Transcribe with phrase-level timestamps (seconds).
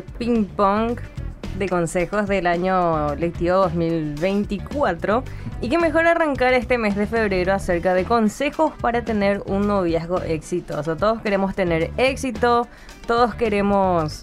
[0.00, 0.98] ping pong
[1.58, 5.22] de consejos del año lectivo 2024
[5.60, 10.22] y que mejor arrancar este mes de febrero acerca de consejos para tener un noviazgo
[10.22, 10.96] exitoso.
[10.96, 12.66] Todos queremos tener éxito,
[13.06, 14.22] todos queremos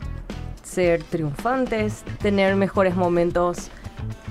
[0.64, 3.70] ser triunfantes, tener mejores momentos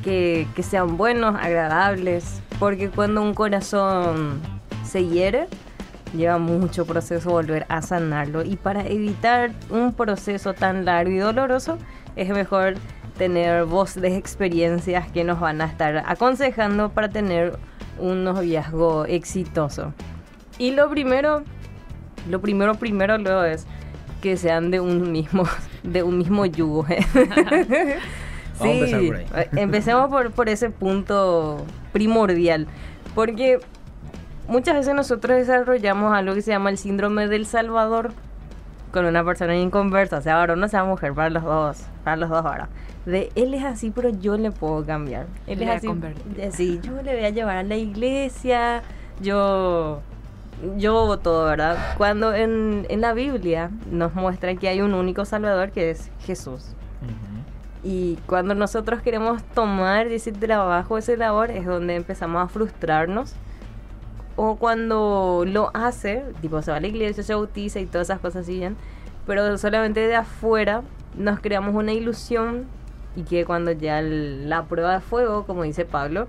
[0.02, 4.40] que, que sean buenos, agradables, porque cuando un corazón
[4.84, 5.46] se hiere,
[6.14, 11.78] lleva mucho proceso volver a sanarlo y para evitar un proceso tan largo y doloroso
[12.16, 12.74] es mejor
[13.16, 17.58] tener voz de experiencias que nos van a estar aconsejando para tener
[17.98, 19.92] un noviazgo exitoso.
[20.56, 21.42] Y lo primero,
[22.28, 23.66] lo primero primero luego es
[24.20, 25.44] que sean de un mismo,
[25.82, 26.86] de un mismo yugo.
[28.58, 29.26] Vamos a empezar por ahí.
[29.36, 32.66] eh, empecemos por, por ese punto primordial.
[33.14, 33.60] Porque
[34.48, 38.12] muchas veces nosotros desarrollamos algo que se llama el síndrome del Salvador
[38.92, 42.44] con una persona inconversa, sea varón o sea mujer, para los dos, para los dos
[42.44, 42.68] ahora.
[43.06, 45.26] De él es así, pero yo le puedo cambiar.
[45.46, 45.88] Él Le es así,
[46.46, 48.82] así, yo le voy a llevar a la iglesia,
[49.20, 50.00] yo
[50.76, 51.94] yo todo, ¿verdad?
[51.96, 56.74] Cuando en, en la Biblia nos muestra que hay un único Salvador que es Jesús.
[57.84, 63.34] Y cuando nosotros queremos tomar ese trabajo, ese labor, es donde empezamos a frustrarnos.
[64.40, 68.20] O cuando lo hace, tipo se va a la iglesia, se bautiza y todas esas
[68.20, 68.76] cosas siguen.
[69.26, 70.82] Pero solamente de afuera
[71.16, 72.66] nos creamos una ilusión
[73.16, 76.28] y que cuando ya el- la prueba de fuego, como dice Pablo,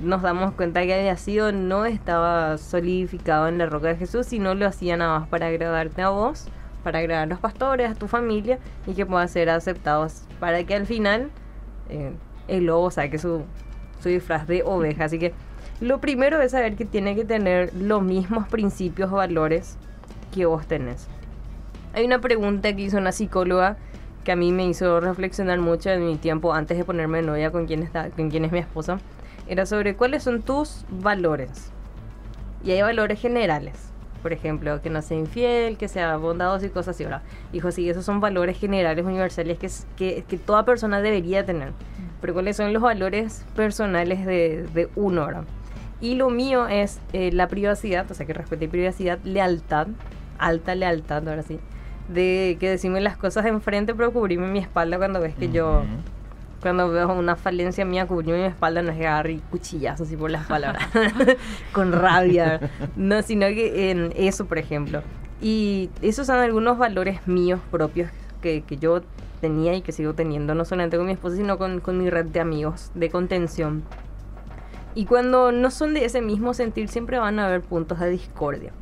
[0.00, 4.54] nos damos cuenta que había sido, no estaba solidificado en la roca de Jesús, sino
[4.54, 6.46] lo hacía nada más para agradarte a vos,
[6.82, 10.74] para agradar a los pastores, a tu familia y que puedan ser aceptados para que
[10.74, 11.28] al final
[11.90, 12.12] eh,
[12.48, 13.42] el lobo saque su,
[14.02, 15.04] su disfraz de oveja.
[15.04, 15.34] Así que
[15.80, 19.76] lo primero es saber que tiene que tener los mismos principios o valores
[20.34, 21.08] que vos tenés.
[21.94, 23.76] Hay una pregunta que hizo una psicóloga
[24.24, 27.50] que a mí me hizo reflexionar mucho en mi tiempo antes de ponerme de novia
[27.50, 28.98] con quien, está, con quien es mi esposa.
[29.48, 31.72] Era sobre cuáles son tus valores.
[32.62, 33.74] Y hay valores generales.
[34.22, 37.04] Por ejemplo, que no sea infiel, que sea bondadoso y cosas así.
[37.04, 37.22] ¿verdad?
[37.52, 41.72] Dijo, sí, esos son valores generales, universales que, que, que toda persona debería tener.
[42.20, 45.44] Pero cuáles son los valores personales de, de uno, ¿verdad?
[46.00, 49.88] Y lo mío es eh, la privacidad, o sea, que respete privacidad, lealtad,
[50.38, 51.58] alta lealtad, ahora sí.
[52.08, 55.86] De que decirme las cosas enfrente, pero cubrirme mi espalda cuando ves que yo Ujú.
[56.62, 60.16] cuando veo una falencia mía, cubrirme mi espalda no es que agarre y cuchillazo así
[60.16, 60.88] por las palabras,
[61.72, 62.60] con rabia,
[62.96, 65.02] no, sino que en eso, por ejemplo.
[65.42, 68.10] Y esos son algunos valores míos propios
[68.42, 69.02] que, que yo
[69.40, 72.26] tenía y que sigo teniendo, no solamente con mi esposa, sino con, con mi red
[72.26, 73.82] de amigos, de contención.
[74.94, 78.72] Y cuando no son de ese mismo sentir, siempre van a haber puntos de discordia.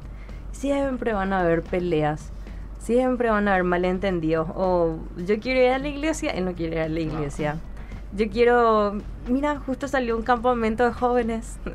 [0.53, 2.33] Siempre van a haber peleas.
[2.79, 4.49] Siempre van a haber malentendidos.
[4.55, 7.57] O yo quiero ir a la iglesia, él no quiere ir a la iglesia.
[8.17, 8.99] Yo quiero.
[9.29, 11.59] Mira, justo salió un campamento de jóvenes.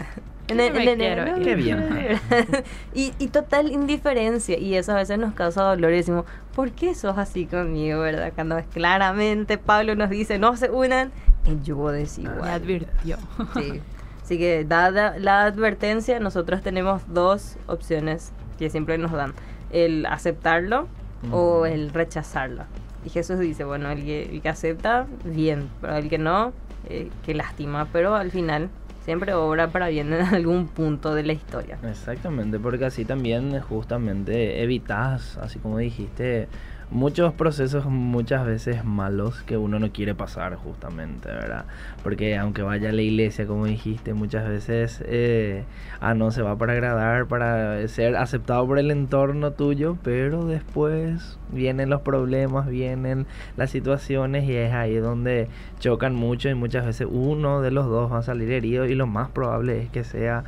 [0.49, 1.43] En me quiero no, ir.
[1.43, 2.19] Qué bien.
[2.93, 4.57] y, y total indiferencia.
[4.59, 5.93] Y eso a veces nos causa dolor.
[5.93, 8.33] Y decimos, ¿por qué sos así conmigo, verdad?
[8.35, 11.11] Cuando es claramente Pablo nos dice, no se unan
[11.45, 12.49] en yugo Me desigual.
[12.49, 13.17] advirtió.
[13.55, 13.81] Sí.
[14.23, 19.33] Así que dada la advertencia, nosotros tenemos dos opciones que siempre nos dan.
[19.71, 20.87] El aceptarlo
[21.31, 21.65] o Ujú.
[21.65, 22.63] el rechazarlo.
[23.05, 26.53] Y Jesús dice, bueno, el que, el que acepta, bien, pero el que no,
[26.89, 27.87] eh, que lastima.
[27.91, 28.69] Pero al final
[29.03, 31.77] siempre obra para bien en algún punto de la historia.
[31.83, 36.47] Exactamente, porque así también justamente evitas, así como dijiste,
[36.91, 41.65] muchos procesos muchas veces malos que uno no quiere pasar justamente, ¿verdad?
[42.03, 45.63] Porque aunque vaya a la iglesia, como dijiste, muchas veces, eh,
[46.01, 51.37] ah, no, se va para agradar, para ser aceptado por el entorno tuyo, pero después
[51.51, 53.25] vienen los problemas, vienen
[53.57, 55.47] las situaciones y es ahí donde
[55.79, 59.05] chocan mucho y muchas veces uno de los dos va a salir herido y lo
[59.07, 60.43] más probable es que sea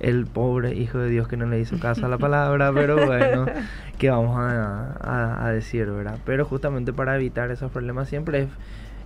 [0.00, 3.46] el pobre hijo de Dios que no le hizo caso a la palabra, pero bueno,
[3.98, 5.87] que vamos a, a- a decir,
[6.24, 8.48] Pero justamente para evitar esos problemas siempre es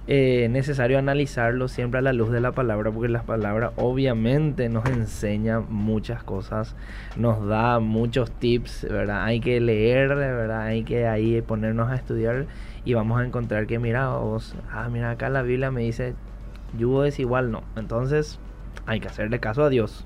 [0.08, 4.84] eh, necesario analizarlo siempre a la luz de la palabra, porque la palabra obviamente nos
[4.86, 6.74] enseña muchas cosas,
[7.16, 9.24] nos da muchos tips, ¿verdad?
[9.24, 10.62] Hay que leer, ¿verdad?
[10.62, 12.46] Hay que ahí ponernos a estudiar
[12.84, 16.14] y vamos a encontrar que, mira, vos, ah, mira, acá la Biblia me dice,
[16.76, 17.62] yugo es igual, no.
[17.76, 18.40] Entonces,
[18.86, 20.04] hay que hacerle caso a Dios.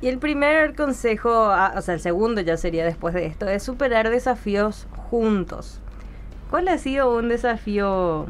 [0.00, 3.62] Y el primer consejo, ah, o sea, el segundo ya sería después de esto, es
[3.62, 5.80] superar desafíos juntos.
[6.50, 8.26] ¿Cuál ha sido un desafío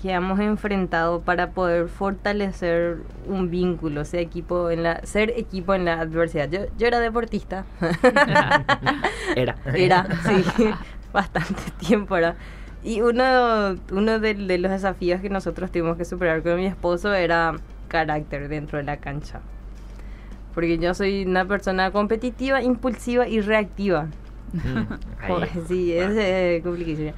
[0.00, 5.84] que hemos enfrentado para poder fortalecer un vínculo, ser equipo en la, ser equipo en
[5.84, 6.48] la adversidad?
[6.48, 7.64] Yo, yo era deportista.
[9.36, 9.56] Era.
[9.74, 10.70] Era, sí,
[11.12, 12.34] bastante tiempo era.
[12.82, 17.12] Y uno, uno de, de los desafíos que nosotros tuvimos que superar con mi esposo
[17.12, 17.56] era
[17.88, 19.40] carácter dentro de la cancha.
[20.54, 24.08] Porque yo soy una persona competitiva, impulsiva y reactiva.
[24.52, 27.12] Mm, sí, es eh, complicadísimo.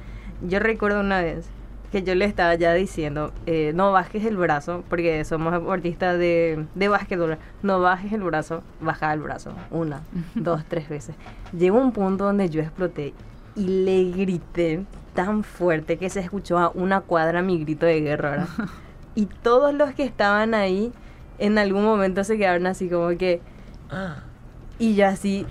[0.47, 1.49] Yo recuerdo una vez
[1.93, 6.65] que yo le estaba ya diciendo, eh, no bajes el brazo, porque somos deportistas de,
[6.73, 10.01] de básquetbol, no bajes el brazo, baja el brazo, una,
[10.35, 11.15] dos, tres veces.
[11.55, 13.13] Llegó un punto donde yo exploté
[13.55, 14.83] y le grité
[15.13, 18.47] tan fuerte que se escuchó a una cuadra mi grito de guerra, ¿verdad?
[19.15, 20.91] Y todos los que estaban ahí
[21.43, 23.41] en algún momento se quedaron así como que...
[24.79, 25.45] Y yo así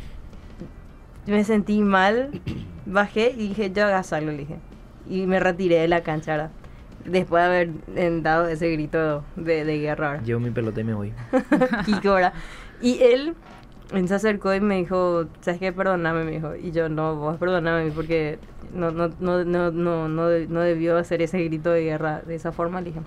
[1.26, 2.40] me sentí mal,
[2.86, 4.56] bajé y dije, yo agasallo, le dije.
[5.08, 6.50] Y me retiré de la cancha, ¿verdad?
[7.04, 10.24] Después de haber dado ese grito de, de guerra, ¿verdad?
[10.24, 11.12] Llevo mi pelota y me voy.
[11.84, 12.32] Kiko, ¿verdad?
[12.80, 13.34] Y él,
[13.92, 15.72] él se acercó y me dijo, ¿sabes qué?
[15.72, 16.54] Perdóname, me dijo.
[16.56, 18.38] Y yo, no, vos perdóname porque
[18.72, 22.50] no, no, no, no, no, no, no debió hacer ese grito de guerra de esa
[22.50, 23.00] forma, le dije.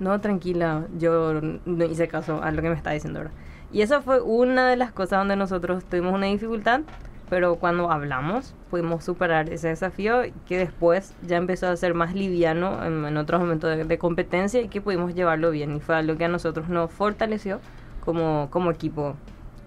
[0.00, 3.32] No, tranquila, yo no hice caso a lo que me está diciendo ahora.
[3.72, 6.82] Y esa fue una de las cosas donde nosotros tuvimos una dificultad,
[7.28, 12.84] pero cuando hablamos pudimos superar ese desafío que después ya empezó a ser más liviano
[12.84, 15.76] en, otros momentos de, de competencia y que pudimos llevarlo bien.
[15.76, 17.60] Y fue algo que a nosotros nos fortaleció
[18.00, 19.16] como, como equipo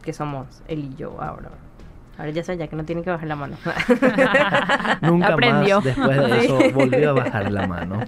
[0.01, 1.51] que somos él y yo ahora.
[2.21, 3.57] Ahora ya sé ya que no tiene que bajar la mano.
[5.01, 5.77] Nunca Aprendió.
[5.77, 8.03] más después de eso volvió a bajar la mano.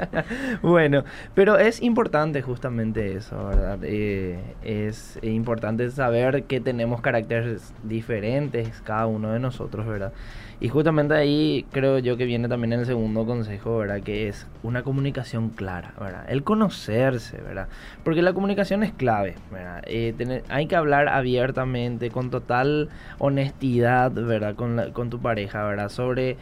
[0.62, 1.04] bueno,
[1.34, 3.78] pero es importante justamente eso, ¿verdad?
[3.82, 10.14] Eh, es importante saber que tenemos caracteres diferentes cada uno de nosotros, ¿verdad?
[10.60, 14.02] Y justamente ahí creo yo que viene también el segundo consejo, ¿verdad?
[14.02, 16.26] Que es una comunicación clara, ¿verdad?
[16.28, 17.68] El conocerse, ¿verdad?
[18.04, 19.82] Porque la comunicación es clave, ¿verdad?
[19.86, 24.54] Eh, hay que hablar abiertamente, con total honestidad, ¿verdad?
[24.54, 25.88] Con, la- con tu pareja, ¿verdad?
[25.88, 26.36] Sobre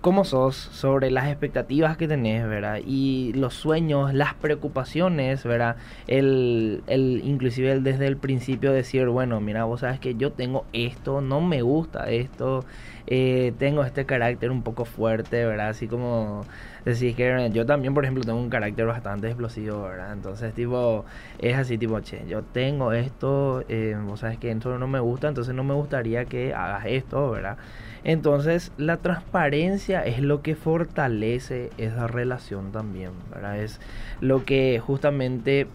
[0.00, 2.78] cómo sos, sobre las expectativas que tenés, ¿verdad?
[2.86, 5.76] Y los sueños, las preocupaciones, ¿verdad?
[6.06, 10.64] El, el, inclusive el desde el principio decir, bueno, mira, vos sabes que yo tengo
[10.72, 12.64] esto, no me gusta esto,
[13.10, 15.70] eh, tengo este carácter un poco fuerte, ¿verdad?
[15.70, 16.44] Así como
[16.84, 20.12] decís que yo también, por ejemplo, tengo un carácter bastante explosivo, ¿verdad?
[20.12, 21.06] Entonces, tipo,
[21.38, 25.28] es así, tipo, che, yo tengo esto, eh, vos sabes que esto no me gusta,
[25.28, 27.56] entonces no me gustaría que hagas esto, ¿verdad?
[28.04, 33.58] Entonces, la transparencia es lo que fortalece esa relación también, ¿verdad?
[33.58, 33.80] Es
[34.20, 35.66] lo que justamente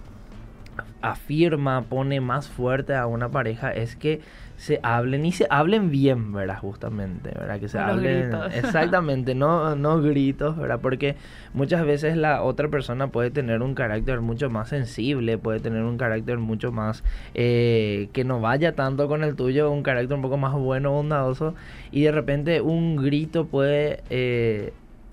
[1.02, 4.22] afirma, pone más fuerte a una pareja, es que
[4.64, 6.58] se hablen y se hablen bien, ¿verdad?
[6.60, 7.60] Justamente, ¿verdad?
[7.60, 8.56] Que se los hablen gritos.
[8.56, 10.80] exactamente, no, no gritos, ¿verdad?
[10.82, 11.18] Porque
[11.54, 15.98] muchas veces la otra persona puede tener un carácter mucho más sensible, puede tener un
[15.98, 20.38] carácter mucho más eh, que no vaya tanto con el tuyo, un carácter un poco
[20.38, 21.56] más bueno, bondadoso,
[21.92, 24.72] y de repente un grito puede eh,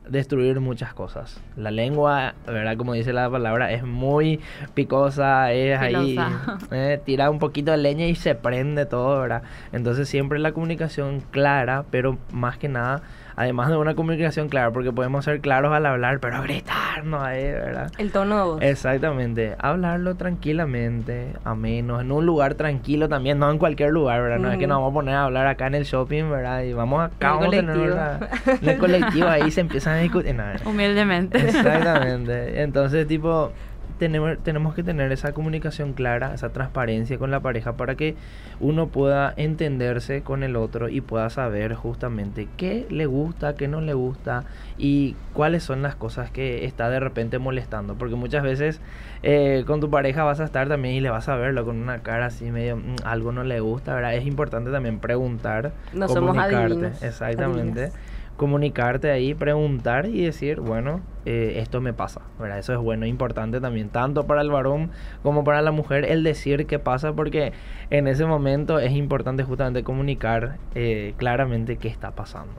[0.09, 1.41] destruir muchas cosas.
[1.57, 2.77] La lengua, ¿verdad?
[2.77, 4.41] Como dice la palabra, es muy
[4.75, 6.17] picosa, es ahí,
[6.71, 9.43] eh, tira un poquito de leña y se prende todo, ¿verdad?
[9.73, 13.03] Entonces siempre la comunicación clara, pero más que nada,
[13.37, 17.43] además de una comunicación clara, porque podemos ser claros al hablar, pero gritar no hay,
[17.45, 17.91] ¿verdad?
[17.99, 18.63] El tono de voz.
[18.63, 24.39] Exactamente, hablarlo tranquilamente, ameno, en un lugar tranquilo también, no en cualquier lugar, ¿verdad?
[24.39, 26.63] No es que nos vamos a poner a hablar acá en el shopping, ¿verdad?
[26.63, 27.95] Y vamos acá, vamos a tener colectivo.
[27.95, 30.35] una- en el colectivo ahí se empiezan a discutir.
[30.35, 30.45] no.
[30.71, 31.39] Humildemente.
[31.39, 32.63] Exactamente.
[32.63, 33.53] Entonces, tipo,
[34.01, 38.17] tenemos, tenemos que tener esa comunicación clara, esa transparencia con la pareja para que
[38.59, 43.83] uno pueda entenderse con el otro y pueda saber justamente qué le gusta, qué no
[43.83, 44.45] le gusta
[44.79, 47.95] y cuáles son las cosas que está de repente molestando.
[47.95, 48.81] Porque muchas veces
[49.23, 51.99] eh, con tu pareja vas a estar también y le vas a verlo con una
[51.99, 54.15] cara así medio, "Mm, algo no le gusta, ¿verdad?
[54.15, 56.57] Es importante también preguntar, No somos comunicarte.
[56.65, 57.93] adivinos, Exactamente.
[58.41, 62.59] Comunicarte ahí, preguntar y decir, bueno, eh, esto me pasa, ¿verdad?
[62.59, 64.93] Eso es bueno, importante también, tanto para el varón
[65.23, 67.53] como para la mujer, el decir qué pasa, porque
[67.91, 72.55] en ese momento es importante justamente comunicar eh, claramente qué está pasando.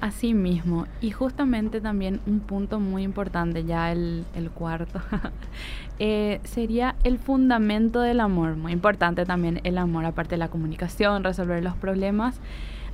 [0.00, 0.86] Así mismo.
[1.00, 5.00] Y justamente también un punto muy importante, ya el, el cuarto,
[5.98, 8.54] eh, sería el fundamento del amor.
[8.54, 12.40] Muy importante también el amor, aparte de la comunicación, resolver los problemas.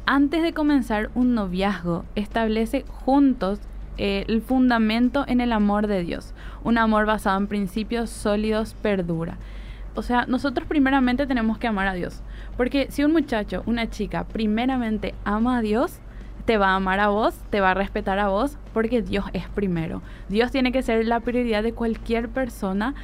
[0.06, 3.58] Antes de comenzar un noviazgo, establece juntos
[3.96, 6.34] eh, el fundamento en el amor de Dios.
[6.62, 9.38] Un amor basado en principios sólidos perdura.
[9.94, 12.22] O sea, nosotros primeramente tenemos que amar a Dios.
[12.58, 16.00] Porque si un muchacho, una chica, primeramente ama a Dios,
[16.44, 19.48] te va a amar a vos, te va a respetar a vos, porque Dios es
[19.48, 20.02] primero.
[20.28, 22.94] Dios tiene que ser la prioridad de cualquier persona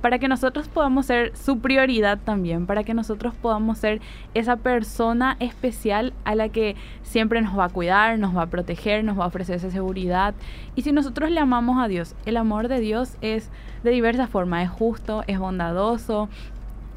[0.00, 4.00] para que nosotros podamos ser su prioridad también, para que nosotros podamos ser
[4.34, 9.04] esa persona especial a la que siempre nos va a cuidar, nos va a proteger,
[9.04, 10.34] nos va a ofrecer esa seguridad.
[10.74, 13.50] Y si nosotros le amamos a Dios, el amor de Dios es
[13.82, 16.28] de diversas formas, es justo, es bondadoso,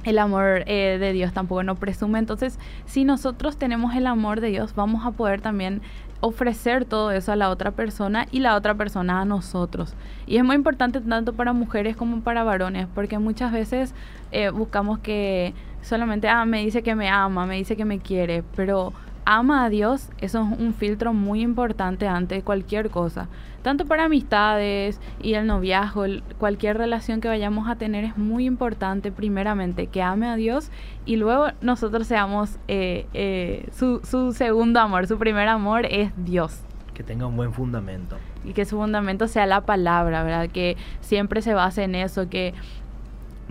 [0.04, 2.20] el amor eh, de Dios tampoco no presume.
[2.20, 5.82] Entonces, si nosotros tenemos el amor de Dios, vamos a poder también
[6.26, 9.94] ofrecer todo eso a la otra persona y la otra persona a nosotros.
[10.26, 13.94] Y es muy importante tanto para mujeres como para varones, porque muchas veces
[14.32, 18.42] eh, buscamos que solamente, ah, me dice que me ama, me dice que me quiere,
[18.56, 18.94] pero
[19.26, 23.28] ama a Dios, eso es un filtro muy importante ante cualquier cosa.
[23.62, 26.04] Tanto para amistades y el noviazgo,
[26.38, 30.70] cualquier relación que vayamos a tener es muy importante primeramente que ame a Dios
[31.06, 36.62] y luego nosotros seamos eh, eh, su, su segundo amor, su primer amor es Dios.
[36.94, 38.18] Que tenga un buen fundamento.
[38.44, 40.50] Y que su fundamento sea la palabra, ¿verdad?
[40.50, 42.54] Que siempre se base en eso, que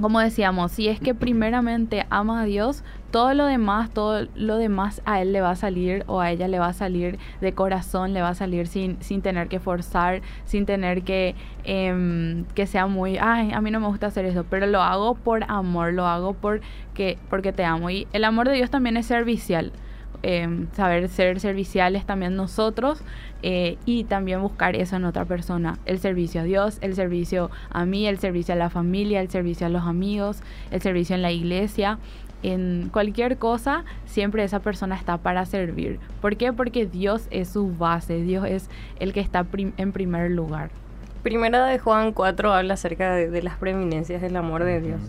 [0.00, 5.02] como decíamos, si es que primeramente ama a Dios, todo lo demás, todo lo demás
[5.04, 8.14] a él le va a salir o a ella le va a salir de corazón,
[8.14, 11.34] le va a salir sin, sin tener que forzar, sin tener que,
[11.64, 15.14] em, que sea muy, ay, a mí no me gusta hacer eso, pero lo hago
[15.14, 17.90] por amor, lo hago porque, porque te amo.
[17.90, 19.72] Y el amor de Dios también es servicial.
[20.24, 23.02] Em, saber ser serviciales también nosotros
[23.42, 25.78] eh, y también buscar eso en otra persona.
[25.84, 29.66] El servicio a Dios, el servicio a mí, el servicio a la familia, el servicio
[29.66, 31.98] a los amigos, el servicio en la iglesia.
[32.44, 35.98] En cualquier cosa, siempre esa persona está para servir.
[36.20, 36.52] ¿Por qué?
[36.52, 39.44] Porque Dios es su base, Dios es el que está
[39.76, 40.70] en primer lugar.
[41.24, 45.00] Primera de Juan 4 habla acerca de, las preeminencias del amor de Dios.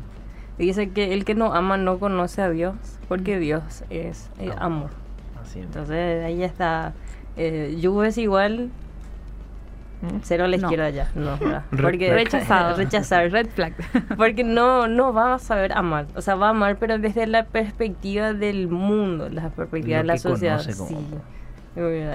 [0.57, 2.75] dice que el que no ama no conoce a Dios,
[3.07, 5.02] porque Dios es eh, amor.
[5.55, 6.93] Entonces ahí está.
[7.37, 8.71] Eh, es igual.
[10.21, 11.09] Cero a la izquierda ya.
[11.15, 11.39] No,
[11.81, 12.75] porque rechazado.
[12.75, 13.31] rechazar.
[13.31, 13.73] Red flag.
[14.17, 16.07] porque no, no va a saber amar.
[16.15, 20.17] O sea, va a amar, pero desde la perspectiva del mundo, la perspectiva de la
[20.17, 20.59] sociedad.
[20.59, 20.97] Sí.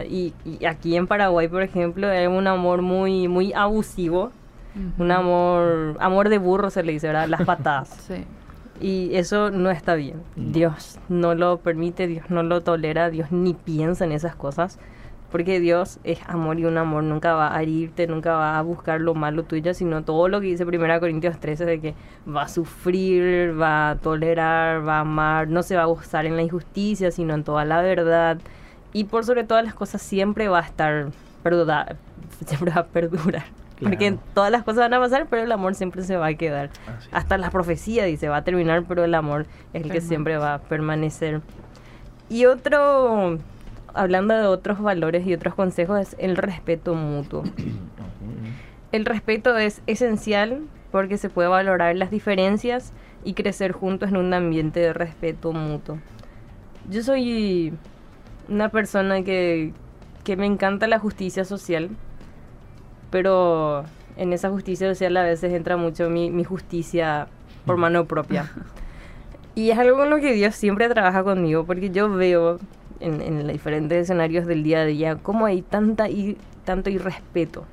[0.09, 4.33] Y, y, aquí en Paraguay, por ejemplo, es un amor muy, muy abusivo.
[4.99, 7.27] Un amor, amor de burro se le dice, ¿verdad?
[7.27, 7.89] Las patadas.
[8.07, 8.25] sí.
[8.81, 10.23] Y eso no está bien.
[10.37, 14.79] Dios no lo permite, Dios no lo tolera, Dios ni piensa en esas cosas.
[15.31, 19.01] Porque Dios es amor y un amor nunca va a herirte, nunca va a buscar
[19.01, 21.95] lo malo tuyo, sino todo lo que dice 1 Corintios 13 de que
[22.27, 26.37] va a sufrir, va a tolerar, va a amar, no se va a gozar en
[26.37, 28.39] la injusticia, sino en toda la verdad.
[28.95, 31.09] Y por sobre todas las cosas siempre va a estar,
[31.43, 31.97] perdura,
[32.47, 33.45] siempre va a perdurar.
[33.81, 36.71] Porque todas las cosas van a pasar, pero el amor siempre se va a quedar.
[37.13, 40.55] Hasta la profecía dice, va a terminar, pero el amor es el que siempre va
[40.55, 41.41] a permanecer.
[42.29, 43.39] Y otro,
[43.95, 47.45] hablando de otros valores y otros consejos, es el respeto mutuo.
[48.93, 52.93] el respeto es esencial porque se puede valorar las diferencias
[53.25, 55.99] y crecer juntos en un ambiente de respeto mutuo.
[56.91, 57.73] Yo soy
[58.49, 59.73] una persona que,
[60.25, 61.91] que me encanta la justicia social
[63.11, 63.85] pero
[64.17, 67.29] en esa justicia social a veces entra mucho mi, justicia
[67.67, 67.81] por mm.
[67.81, 68.50] mano propia.
[69.55, 72.59] y es algo con lo que Dios siempre trabaja conmigo, porque yo veo
[73.00, 76.37] en, en diferentes escenarios del día a día cómo hay tanta y,
[76.69, 77.65] tanto irrespeto.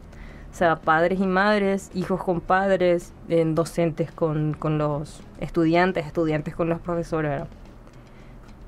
[0.55, 6.69] O sea, padres y madres, hijos con padres, docentes con, con, los estudiantes, estudiantes con
[6.69, 7.43] los profesores.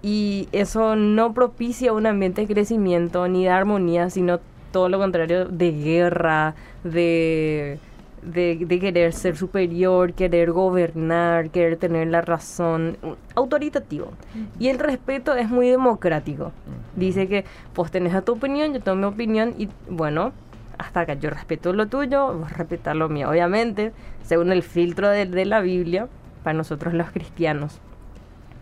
[0.01, 5.45] Y eso no propicia un ambiente de crecimiento ni de armonía, sino todo lo contrario
[5.45, 7.79] de guerra, de,
[8.21, 12.97] de, querer ser superior, querer gobernar, querer tener la razón,
[13.35, 14.11] autoritativo.
[14.59, 16.51] Y el respeto es muy democrático.
[16.95, 20.33] Dice que pues tenés a tu opinión, yo tengo mi opinión y bueno,
[20.77, 23.29] hasta acá yo respeto lo tuyo, vos respetar lo mío.
[23.29, 23.91] Obviamente,
[24.23, 26.07] según el filtro de, de la Biblia,
[26.43, 27.79] para nosotros los cristianos.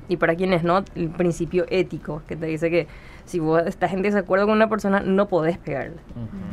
[0.07, 2.87] Y para quienes no, el principio ético, que te dice que
[3.25, 5.97] si vos estás en desacuerdo con una persona, no podés pegarle.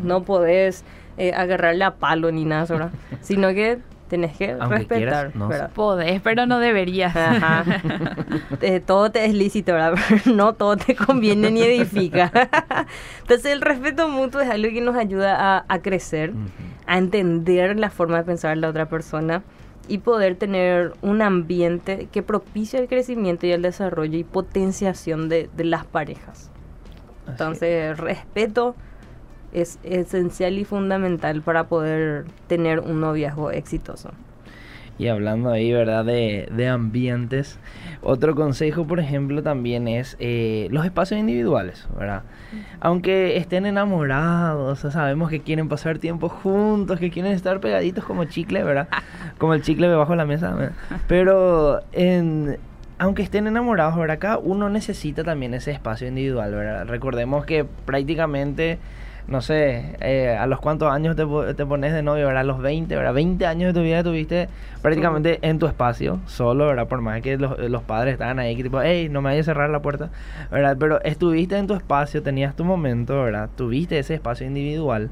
[0.02, 0.85] No podés
[1.18, 2.90] eh, agarrarle a palo ni nada, ¿verdad?
[3.21, 3.78] sino que
[4.09, 5.35] tenés que respetar.
[5.35, 7.14] no Podés, pero no deberías.
[8.87, 9.94] todo te es lícito, ¿verdad?
[10.26, 12.30] no todo te conviene ni edifica.
[13.23, 16.35] Entonces el respeto mutuo es algo que nos ayuda a, crecer,
[16.87, 19.42] a entender la forma de pensar de la otra persona
[19.92, 25.50] y poder tener un ambiente que propicie el crecimiento y el desarrollo y potenciación de,
[25.54, 26.50] de las parejas.
[27.28, 28.75] Entonces, respeto
[29.52, 34.12] es esencial y fundamental para poder tener un noviazgo exitoso.
[35.02, 36.04] Y hablando ahí, ¿verdad?
[36.04, 37.59] De, de ambientes.
[38.02, 42.23] Otro consejo, por ejemplo, también es eh, los espacios individuales, ¿verdad?
[42.78, 48.62] Aunque estén enamorados, sabemos que quieren pasar tiempo juntos, que quieren estar pegaditos como chicle,
[48.62, 48.87] ¿verdad?
[49.38, 50.73] Como el chicle debajo de la mesa.
[51.09, 52.59] Pero en,
[52.99, 54.21] aunque estén enamorados, ¿verdad?
[54.21, 56.87] Cada uno necesita también ese espacio individual, ¿verdad?
[56.87, 58.78] Recordemos que prácticamente
[59.29, 61.25] no sé, eh, a los cuántos años te,
[61.55, 62.41] te, pones de novio, ¿verdad?
[62.41, 63.14] A los 20, ¿verdad?
[63.14, 64.49] 20 años de tu vida tuviste
[64.83, 66.88] prácticamente en tu espacio, solo, ¿verdad?
[66.88, 69.52] Por más que los, los padres estaban ahí, que tipo, hey, no me vayas a
[69.52, 70.11] cerrar la puerta,
[70.50, 70.76] ¿verdad?
[70.79, 73.49] Pero estuviste en tu espacio, tenías tu momento, ¿verdad?
[73.57, 75.11] Tuviste ese espacio individual.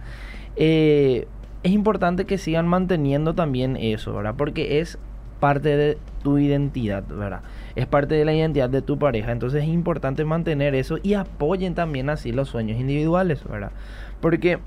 [0.56, 1.26] Eh,
[1.62, 4.34] es importante que sigan manteniendo también eso, ¿verdad?
[4.36, 4.98] Porque es
[5.38, 7.42] parte de tu identidad, ¿verdad?
[7.80, 9.32] Es parte de la identidad de tu pareja.
[9.32, 13.72] Entonces es importante mantener eso y apoyen también así los sueños individuales, ¿verdad?
[14.20, 14.58] Porque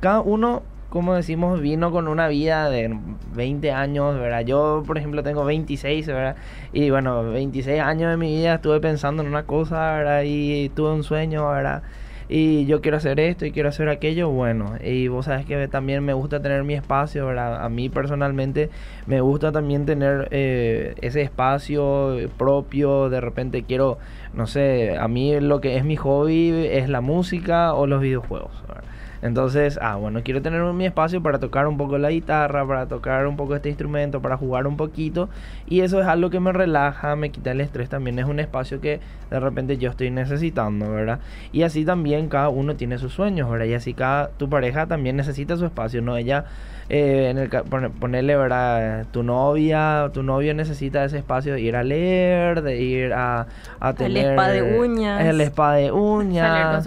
[0.00, 2.98] cada uno, como decimos, vino con una vida de
[3.36, 4.40] 20 años, ¿verdad?
[4.40, 6.34] Yo, por ejemplo, tengo 26, ¿verdad?
[6.72, 10.22] Y bueno, 26 años de mi vida estuve pensando en una cosa, ¿verdad?
[10.24, 11.84] Y tuve un sueño, ¿verdad?
[12.28, 16.04] Y yo quiero hacer esto y quiero hacer aquello, bueno, y vos sabes que también
[16.04, 17.64] me gusta tener mi espacio, ¿verdad?
[17.64, 18.70] A mí personalmente
[19.06, 23.98] me gusta también tener eh, ese espacio propio, de repente quiero,
[24.34, 28.62] no sé, a mí lo que es mi hobby es la música o los videojuegos,
[28.66, 28.84] ¿verdad?
[29.22, 33.26] Entonces, ah, bueno, quiero tener mi espacio para tocar un poco la guitarra, para tocar
[33.26, 35.28] un poco este instrumento, para jugar un poquito.
[35.66, 38.18] Y eso es algo que me relaja, me quita el estrés también.
[38.18, 41.20] Es un espacio que de repente yo estoy necesitando, ¿verdad?
[41.52, 43.66] Y así también cada uno tiene sus sueños, ¿verdad?
[43.66, 46.16] Y así cada, tu pareja también necesita su espacio, ¿no?
[46.16, 46.44] Ella
[46.88, 49.06] eh, en el, ponerle, ¿verdad?
[49.10, 53.48] Tu novia, tu novio necesita ese espacio de ir a leer, de ir a,
[53.80, 54.26] a tener...
[54.26, 55.24] El spa de uñas.
[55.24, 55.90] El spa de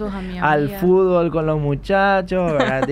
[0.40, 2.84] al fútbol con los muchachos, ¿verdad?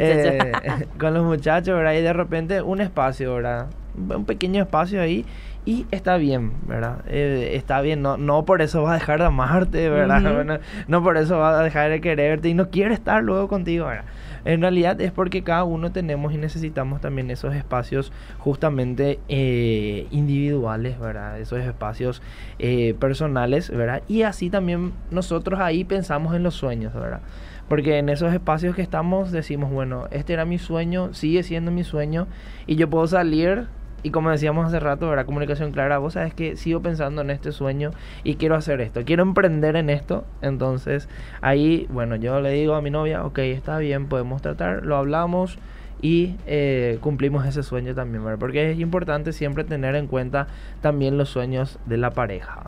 [0.00, 0.52] Eh,
[0.98, 1.92] con los muchachos, ¿verdad?
[1.94, 3.66] Y de repente un espacio, ¿verdad?
[3.96, 5.24] Un pequeño espacio ahí
[5.66, 6.98] y está bien, ¿verdad?
[7.06, 10.60] Eh, está bien, no, no por eso va a dejar de amarte, ¿verdad?
[10.88, 14.04] no, por eso va a dejar de quererte y no quiere estar luego contigo, ¿verdad?
[14.44, 21.00] En realidad es porque cada uno tenemos y necesitamos también esos espacios justamente eh, individuales,
[21.00, 21.40] ¿verdad?
[21.40, 22.20] Esos espacios
[22.58, 24.02] eh, personales, ¿verdad?
[24.06, 27.20] Y así también nosotros ahí pensamos en los sueños, ¿verdad?
[27.68, 31.84] Porque en esos espacios que estamos decimos, bueno, este era mi sueño, sigue siendo mi
[31.84, 32.26] sueño
[32.66, 33.68] y yo puedo salir
[34.04, 35.24] y como decíamos hace rato, ¿verdad?
[35.24, 37.90] Comunicación clara, vos sabes que sigo pensando en este sueño
[38.22, 40.24] y quiero hacer esto, quiero emprender en esto.
[40.42, 41.08] Entonces
[41.40, 45.58] ahí, bueno, yo le digo a mi novia, ok, está bien, podemos tratar, lo hablamos
[46.02, 48.38] y eh, cumplimos ese sueño también, ¿verdad?
[48.38, 50.48] Porque es importante siempre tener en cuenta
[50.82, 52.62] también los sueños de la pareja.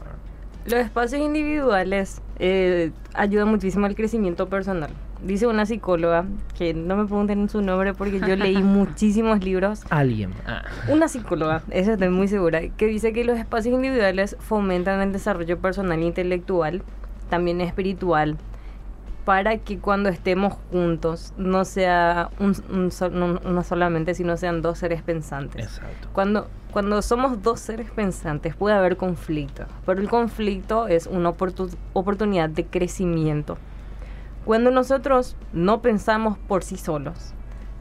[0.67, 4.91] Los espacios individuales eh, ayudan muchísimo al crecimiento personal
[5.23, 6.25] dice una psicóloga,
[6.57, 9.83] que no me pregunten su nombre porque yo leí muchísimos libros.
[9.91, 10.33] Alguien.
[10.47, 10.63] Ah.
[10.89, 15.59] Una psicóloga, esa estoy muy segura, que dice que los espacios individuales fomentan el desarrollo
[15.59, 16.83] personal e intelectual,
[17.31, 18.37] también espiritual,
[19.27, 22.55] para que cuando estemos juntos no sea un,
[23.11, 25.63] no, solamente, sino sean dos seres pensantes.
[25.63, 26.09] Exacto.
[26.15, 31.35] Cuando, cuando somos dos seres pensantes puede haber conflicto, pero el conflicto es una
[31.93, 33.59] oportunidad de crecimiento
[34.47, 37.35] cuando nosotros no pensamos por sí solos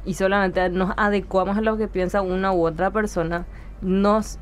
[0.04, 3.46] y solamente nos adecuamos a lo que piensa una u otra persona,
[3.82, 4.40] nos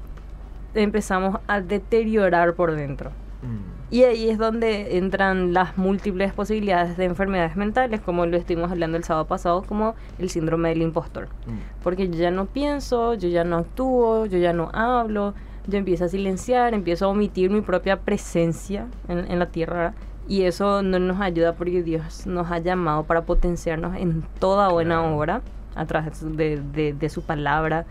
[0.73, 3.09] empezamos a deteriorar por dentro.
[3.41, 3.72] Mm.
[3.93, 8.97] Y ahí es donde entran las múltiples posibilidades de enfermedades mentales, como lo estuvimos hablando
[8.97, 11.27] el sábado pasado, como el síndrome del impostor.
[11.45, 11.83] Mm.
[11.83, 15.35] Porque yo ya no pienso, yo ya no actúo, yo ya no hablo,
[15.67, 19.93] yo empiezo a silenciar, empiezo a omitir mi propia presencia en, en la tierra
[20.27, 25.03] y eso no nos ayuda porque Dios nos ha llamado para potenciarnos en toda buena
[25.03, 25.43] obra
[25.75, 27.85] a través de, de, su palabra,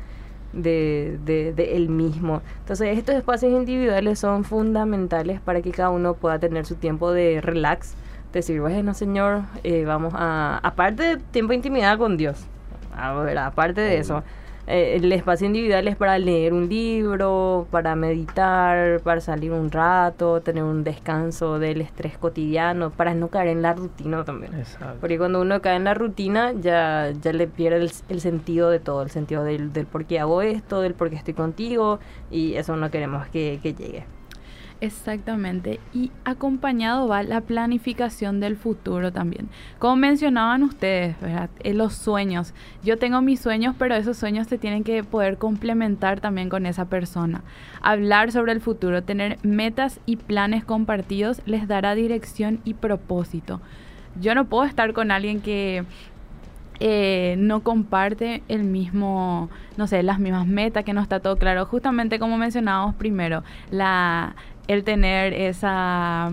[0.53, 2.43] de, de, Él mismo.
[2.61, 7.41] Entonces estos espacios individuales son fundamentales para que cada uno pueda tener su tiempo de
[7.41, 7.95] relax,
[8.33, 12.45] decir, bueno Señor, eh, vamos a, aparte de tiempo de intimidad con Dios,
[12.97, 14.23] a ver, aparte de eso
[14.67, 20.41] eh, el espacio individual es para leer un libro, para meditar, para salir un rato,
[20.41, 24.53] tener un descanso del estrés cotidiano, para no caer en la rutina también.
[25.01, 29.03] Porque cuando uno cae en la rutina ya, ya le pierde el, sentido de todo,
[29.03, 31.99] el sentido del, del por qué hago esto, del por qué estoy contigo
[32.31, 34.05] y eso no queremos que, que llegue.
[34.83, 35.79] Exactamente.
[35.95, 39.49] Y acompañado va la planificación del futuro también.
[39.79, 41.51] Como mencionaban ustedes, ¿verdad?
[41.61, 42.53] Eh, los sueños.
[42.83, 46.87] Yo tengo mis sueños, pero esos sueños se tienen que poder complementar también con esa
[46.87, 47.45] persona.
[47.81, 53.61] Hablar sobre el futuro, tener metas y planes compartidos les dará dirección y propósito.
[54.21, 55.85] Yo no puedo estar con alguien que
[56.85, 61.65] eh, no comparte el mismo, no sé, las mismas metas, que no está todo claro.
[61.65, 64.35] Justamente como mencionábamos primero, la,
[64.69, 66.33] el tener esa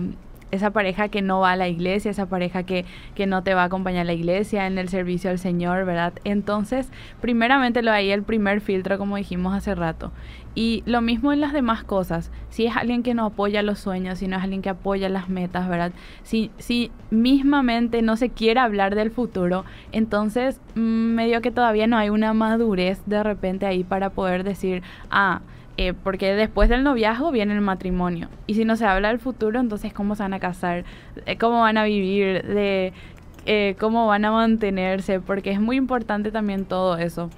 [0.50, 3.62] esa pareja que no va a la iglesia, esa pareja que, que no te va
[3.62, 6.14] a acompañar a la iglesia en el servicio al Señor, ¿verdad?
[6.24, 6.88] Entonces,
[7.20, 10.12] primeramente lo ahí el primer filtro, como dijimos hace rato.
[10.56, 12.32] Y lo mismo en las demás cosas.
[12.48, 15.28] Si es alguien que no apoya los sueños, si no es alguien que apoya las
[15.28, 15.92] metas, ¿verdad?
[16.24, 21.96] Si, si mismamente no se quiere hablar del futuro, entonces mm, medio que todavía no
[21.96, 25.40] hay una madurez de repente ahí para poder decir, ah,
[25.82, 28.28] eh, porque después del noviazgo viene el matrimonio.
[28.46, 30.84] Y si no se habla del futuro, entonces cómo se van a casar,
[31.24, 36.66] eh, cómo van a vivir, eh, cómo van a mantenerse, porque es muy importante también
[36.66, 37.30] todo eso.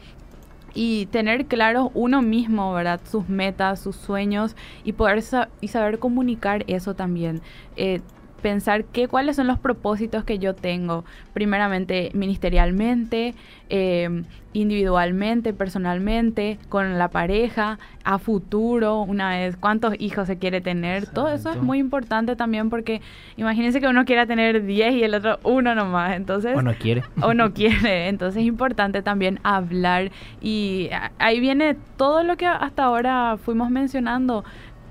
[0.74, 3.00] Y tener claro uno mismo, ¿verdad?
[3.04, 5.22] Sus metas, sus sueños y poder
[5.60, 7.42] y saber comunicar eso también
[8.42, 13.34] pensar qué, cuáles son los propósitos que yo tengo, primeramente ministerialmente,
[13.70, 21.06] eh, individualmente, personalmente, con la pareja, a futuro, una vez, cuántos hijos se quiere tener,
[21.06, 23.00] todo eso es muy importante también porque
[23.36, 26.54] imagínense que uno quiera tener 10 y el otro uno nomás, entonces...
[26.56, 27.02] O no quiere.
[27.22, 30.10] O no quiere, entonces es importante también hablar
[30.42, 34.44] y ahí viene todo lo que hasta ahora fuimos mencionando,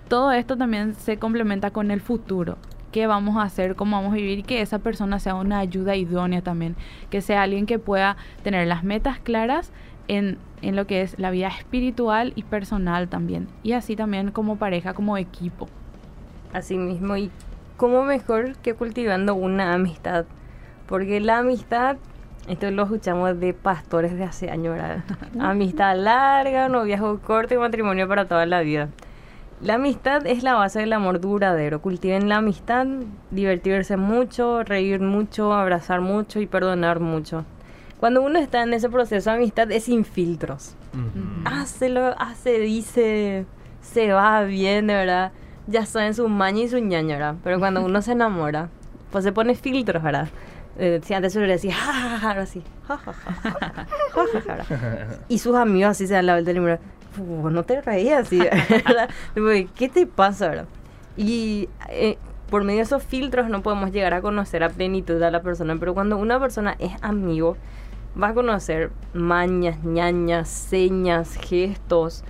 [0.07, 2.57] todo esto también se complementa con el futuro
[2.91, 6.41] qué vamos a hacer, cómo vamos a vivir que esa persona sea una ayuda idónea
[6.41, 6.75] también,
[7.09, 9.71] que sea alguien que pueda tener las metas claras
[10.07, 14.57] en, en lo que es la vida espiritual y personal también, y así también como
[14.57, 15.67] pareja, como equipo.
[16.53, 17.31] Así mismo, y
[17.77, 20.25] cómo mejor que cultivando una amistad,
[20.87, 21.97] porque la amistad
[22.47, 25.03] esto lo escuchamos de pastores de hace años, ¿verdad?
[25.39, 28.89] Amistad larga, noviazgo corto y matrimonio para toda la vida.
[29.61, 31.83] La amistad es la base del amor duradero.
[31.83, 32.87] Cultiven la amistad,
[33.29, 37.45] divertirse mucho, reír mucho, abrazar mucho y perdonar mucho.
[37.99, 40.75] Cuando uno está en ese proceso de amistad es sin filtros.
[41.45, 43.45] Hace lo hace, dice,
[43.81, 45.31] se va bien, de verdad.
[45.67, 47.35] Ya saben su maña y su ñaña, ¿verdad?
[47.43, 48.69] Pero cuando uno se enamora,
[49.11, 50.29] pues se pone filtros, ¿verdad?
[50.79, 52.63] Eh, si antes uno le decía, ja, así,
[55.29, 56.79] Y sus amigos así se dan la vuelta del
[57.17, 58.29] no te reías
[59.75, 60.65] ¿Qué te pasa, verdad?
[61.17, 62.17] Y eh,
[62.49, 65.75] por medio de esos filtros no podemos llegar a conocer a plenitud a la persona,
[65.79, 67.57] pero cuando una persona es amigo,
[68.21, 72.23] va a conocer mañas, ñañas, señas, gestos,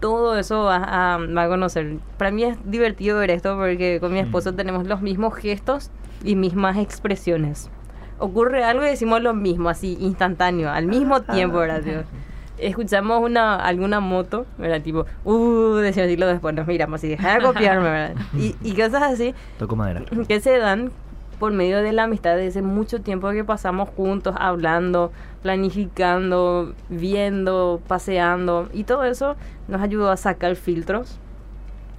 [0.00, 1.98] todo eso va a, va a conocer.
[2.18, 5.90] Para mí es divertido ver esto porque con mi esposo tenemos los mismos gestos
[6.24, 7.70] y mismas expresiones.
[8.18, 12.04] Ocurre algo y decimos lo mismo, así, instantáneo, al mismo tiempo, ¿verdad?
[12.58, 14.82] Escuchamos una alguna moto, ¿verdad?
[14.82, 18.16] Tipo, uh, decimos decirlo después, nos miramos y deja de copiarme, ¿verdad?
[18.36, 19.34] Y, y cosas así.
[19.58, 20.02] Toco madera.
[20.28, 20.90] Que se dan
[21.38, 25.10] por medio de la amistad de ese mucho tiempo que pasamos juntos, hablando,
[25.42, 28.68] planificando, viendo, paseando.
[28.72, 29.34] Y todo eso
[29.66, 31.18] nos ayudó a sacar filtros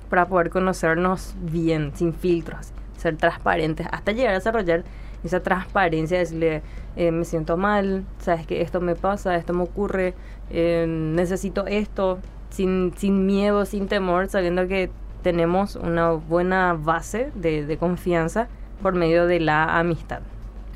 [0.09, 4.83] para poder conocernos bien, sin filtros, ser transparentes, hasta llegar a desarrollar
[5.23, 6.61] esa transparencia, decirle,
[6.95, 10.13] eh, me siento mal, sabes que esto me pasa, esto me ocurre,
[10.53, 14.91] eh, necesito esto, sin, sin miedo, sin temor, sabiendo que
[15.23, 18.47] tenemos una buena base de, confianza
[18.81, 20.21] por medio de la amistad.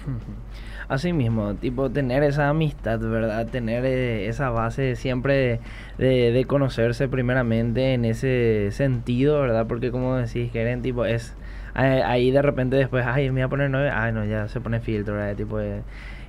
[0.89, 3.45] Así mismo, tipo tener esa amistad, ¿verdad?
[3.47, 5.59] Tener eh, esa base siempre
[5.97, 9.67] de, conocerse primeramente en ese sentido, ¿verdad?
[9.67, 11.35] Porque como decís, Keren, tipo es
[11.75, 14.79] ahí de repente después, ay, me voy a poner nueve, ay, no, ya se pone
[14.79, 15.35] filtro, ¿verdad?
[15.35, 15.59] Tipo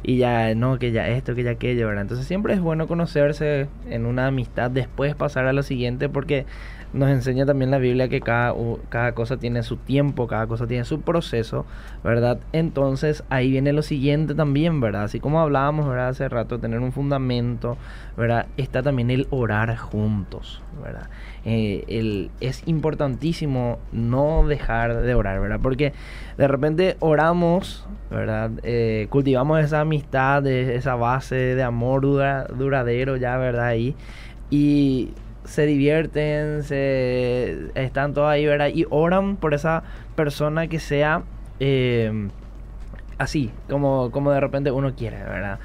[0.03, 2.03] y ya, no, que ya esto, que ya aquello, ¿verdad?
[2.03, 6.47] Entonces siempre es bueno conocerse en una amistad, después pasar a lo siguiente, porque
[6.93, 8.55] nos enseña también la Biblia que cada,
[8.89, 11.67] cada cosa tiene su tiempo, cada cosa tiene su proceso,
[12.03, 12.39] ¿verdad?
[12.53, 15.05] Entonces ahí viene lo siguiente también, ¿verdad?
[15.05, 16.09] Así como hablábamos, ¿verdad?
[16.09, 17.77] Hace rato, tener un fundamento,
[18.17, 18.47] ¿verdad?
[18.57, 21.09] Está también el orar juntos, ¿verdad?
[21.45, 25.61] Eh, el, es importantísimo no dejar de orar, ¿verdad?
[25.63, 25.93] Porque
[26.39, 28.51] de repente oramos, ¿verdad?
[28.63, 33.67] Eh, cultivamos esa amistad, esa base de amor duradero ya, ¿verdad?
[33.67, 33.95] Ahí.
[34.51, 35.11] Y
[35.45, 38.69] se divierten, se están todos ahí, ¿verdad?
[38.73, 39.83] Y oran por esa
[40.15, 41.23] persona que sea
[41.61, 42.29] eh,
[43.19, 45.59] así, como, como de repente uno quiere, ¿verdad?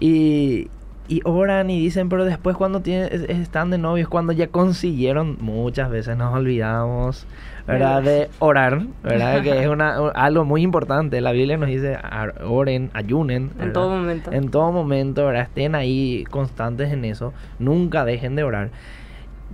[0.00, 0.68] Y,
[1.06, 5.90] y oran y dicen, pero después cuando tienen, están de novios, cuando ya consiguieron, muchas
[5.90, 7.26] veces nos olvidamos,
[7.66, 8.02] ¿verdad?
[8.02, 9.42] De orar, ¿verdad?
[9.42, 11.20] que es una, algo muy importante.
[11.20, 11.98] La Biblia nos dice,
[12.46, 13.50] oren, ayunen.
[13.60, 14.32] En todo momento.
[14.32, 15.42] En todo momento, ¿verdad?
[15.42, 17.34] Estén ahí constantes en eso.
[17.58, 18.70] Nunca dejen de orar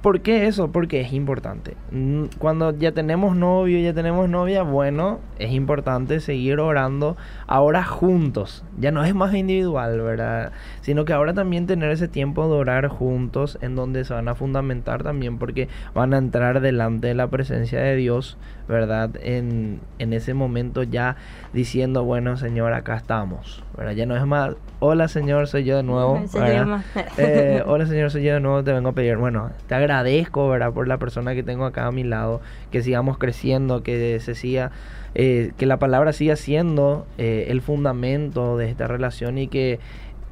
[0.02, 0.72] ¿Por qué eso?
[0.72, 1.76] Porque es importante.
[1.90, 8.64] Mm, Cuando ya tenemos novio, ya tenemos novia, bueno, es importante seguir orando ahora juntos.
[8.78, 10.52] Ya no es más individual, ¿verdad?
[10.80, 14.34] Sino que ahora también tener ese tiempo de orar juntos en donde se van a
[14.34, 18.38] fundamentar también porque van a entrar delante de la presencia de Dios,
[18.70, 19.10] ¿verdad?
[19.20, 21.16] En, en ese momento ya
[21.52, 23.92] diciendo, bueno, Señor, acá estamos, ¿verdad?
[23.92, 26.22] Ya no es más, hola Señor, soy yo de nuevo.
[27.18, 29.16] Eh, hola Señor, soy yo de nuevo, te vengo a pedir.
[29.16, 30.72] Bueno, te agradezco, ¿verdad?
[30.72, 34.70] Por la persona que tengo acá a mi lado, que sigamos creciendo, que se siga,
[35.14, 39.80] eh, que la palabra siga siendo eh, el fundamento de esta relación y que,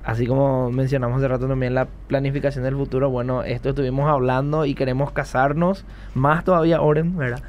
[0.05, 4.75] así como mencionamos hace rato también la planificación del futuro, bueno, esto estuvimos hablando y
[4.75, 7.43] queremos casarnos, más todavía oren, ¿verdad?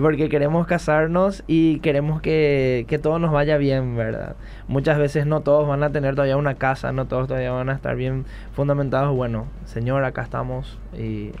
[0.00, 4.36] Porque queremos casarnos y queremos que, que todo nos vaya bien, ¿verdad?
[4.68, 7.72] Muchas veces no todos van a tener todavía una casa, no todos todavía van a
[7.72, 9.16] estar bien fundamentados.
[9.16, 11.32] Bueno, Señor, acá estamos y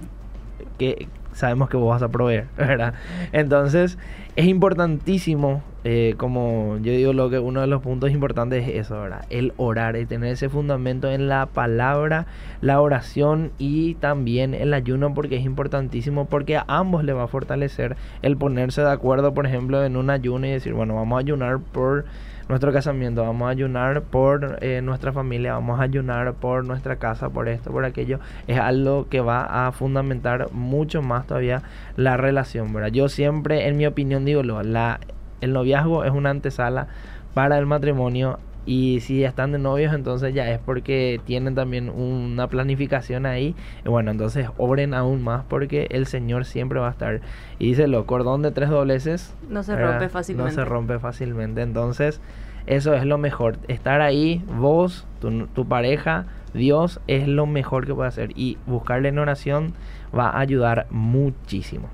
[0.78, 2.94] que sabemos que vos vas a proveer, ¿verdad?
[3.32, 3.98] Entonces,
[4.36, 9.00] es importantísimo, eh, como yo digo, lo que uno de los puntos importantes es eso,
[9.00, 9.24] ¿verdad?
[9.30, 12.26] El orar, el tener ese fundamento en la palabra,
[12.60, 17.28] la oración y también el ayuno, porque es importantísimo, porque a ambos le va a
[17.28, 21.20] fortalecer el ponerse de acuerdo, por ejemplo, en un ayuno y decir, bueno, vamos a
[21.20, 22.04] ayunar por
[22.48, 27.28] nuestro casamiento, vamos a ayunar por eh, nuestra familia, vamos a ayunar por nuestra casa,
[27.28, 31.62] por esto, por aquello, es algo que va a fundamentar mucho más todavía
[31.96, 32.92] la relación, ¿verdad?
[32.92, 35.00] Yo siempre, en mi opinión, digo, lo, la,
[35.40, 36.88] el noviazgo es una antesala
[37.34, 42.48] para el matrimonio y si están de novios, entonces ya es porque tienen también una
[42.48, 43.54] planificación ahí.
[43.84, 47.20] Y bueno, entonces oren aún más porque el Señor siempre va a estar.
[47.60, 49.32] Y dice lo, cordón de tres dobleces.
[49.48, 49.92] No se ¿verdad?
[49.92, 50.50] rompe fácilmente.
[50.50, 51.62] No se rompe fácilmente.
[51.62, 52.20] Entonces,
[52.66, 53.56] eso es lo mejor.
[53.68, 58.30] Estar ahí, vos, tu, tu pareja, Dios es lo mejor que puede hacer.
[58.34, 59.74] Y buscarle en oración
[60.12, 61.88] va a ayudar muchísimo.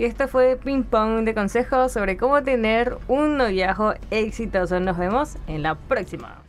[0.00, 4.80] Y esto fue Ping Pong de consejos sobre cómo tener un noviazgo exitoso.
[4.80, 6.39] Nos vemos en la próxima.